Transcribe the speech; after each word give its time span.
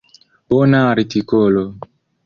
Bona 0.49 0.79
artikolo. 0.95 1.65